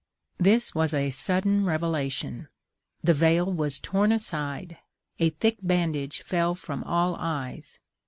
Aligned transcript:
This 0.39 0.73
was 0.73 0.95
a 0.95 1.11
sudden 1.11 1.63
revelation: 1.63 2.47
the 3.03 3.13
veil 3.13 3.45
was 3.53 3.79
torn 3.79 4.11
aside, 4.11 4.79
a 5.19 5.29
thick 5.29 5.57
bandage 5.61 6.23
fell 6.23 6.55
from 6.55 6.83
all 6.85 7.15
eyes. 7.19 7.77